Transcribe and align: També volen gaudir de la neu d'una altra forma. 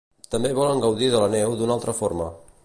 També 0.35 0.49
volen 0.59 0.81
gaudir 0.85 1.11
de 1.17 1.21
la 1.25 1.29
neu 1.35 1.55
d'una 1.61 1.77
altra 1.77 1.97
forma. 2.01 2.33